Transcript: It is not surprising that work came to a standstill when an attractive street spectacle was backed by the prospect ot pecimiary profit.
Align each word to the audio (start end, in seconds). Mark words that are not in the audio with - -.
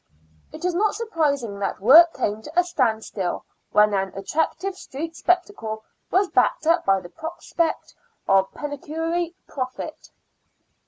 It 0.51 0.65
is 0.65 0.73
not 0.73 0.95
surprising 0.95 1.59
that 1.59 1.79
work 1.79 2.15
came 2.15 2.41
to 2.41 2.59
a 2.59 2.63
standstill 2.63 3.45
when 3.71 3.93
an 3.93 4.11
attractive 4.17 4.75
street 4.75 5.15
spectacle 5.15 5.83
was 6.09 6.27
backed 6.27 6.65
by 6.87 6.99
the 7.01 7.09
prospect 7.09 7.93
ot 8.27 8.51
pecimiary 8.51 9.35
profit. 9.47 10.09